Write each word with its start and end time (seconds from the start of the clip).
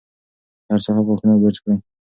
هر 0.69 0.79
سهار 0.85 1.03
غاښونه 1.07 1.35
برس 1.41 1.59
کړئ. 1.63 1.77